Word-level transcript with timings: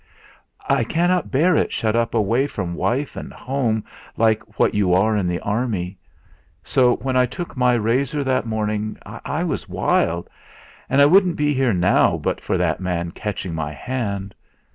"I 0.67 0.83
cannot 0.83 1.29
bear 1.29 1.55
it 1.55 1.71
shut 1.71 1.95
up 1.95 2.15
away 2.15 2.47
from 2.47 2.73
wife 2.73 3.15
and 3.15 3.31
home 3.31 3.83
like 4.17 4.57
what 4.59 4.73
you 4.73 4.95
are 4.95 5.15
in 5.15 5.27
the 5.27 5.39
army. 5.41 5.99
So 6.63 6.95
when 6.95 7.15
I 7.15 7.27
took 7.27 7.55
my 7.55 7.75
razor 7.75 8.23
that 8.23 8.47
morning 8.47 8.97
I 9.05 9.43
was 9.43 9.69
wild 9.69 10.27
an' 10.89 11.01
I 11.01 11.05
wouldn't 11.05 11.35
be 11.35 11.53
here 11.53 11.71
now 11.73 12.17
but 12.17 12.41
for 12.41 12.57
that 12.57 12.79
man 12.81 13.11
catching 13.11 13.53
my 13.53 13.73
hand. 13.73 14.33